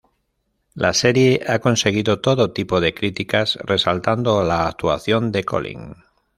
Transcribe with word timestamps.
La 0.73 0.93
serie 0.95 1.41
ha 1.47 1.59
conseguido 1.59 2.21
todo 2.21 2.53
tipo 2.53 2.79
de 2.81 2.95
críticas, 2.95 3.57
resaltando 3.61 4.41
la 4.43 4.65
actuación 4.67 5.31
de 5.31 5.43
Collin. 5.43 5.93